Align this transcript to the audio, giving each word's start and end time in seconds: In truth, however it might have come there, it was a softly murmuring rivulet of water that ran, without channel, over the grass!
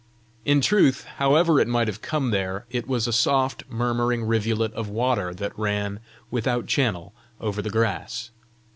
In 0.45 0.61
truth, 0.61 1.03
however 1.17 1.59
it 1.59 1.67
might 1.67 1.87
have 1.87 2.01
come 2.01 2.31
there, 2.31 2.65
it 2.71 2.87
was 2.87 3.05
a 3.07 3.13
softly 3.13 3.67
murmuring 3.69 4.23
rivulet 4.23 4.73
of 4.73 4.89
water 4.89 5.31
that 5.35 5.55
ran, 5.59 5.99
without 6.31 6.65
channel, 6.65 7.13
over 7.39 7.61
the 7.61 7.69
grass! 7.69 8.31